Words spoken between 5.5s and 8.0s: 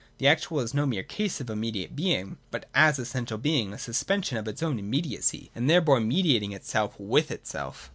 and thereby mediating itself with itself.